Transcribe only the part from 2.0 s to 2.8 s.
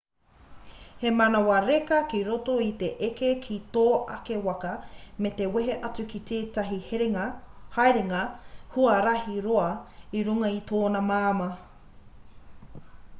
ki roto i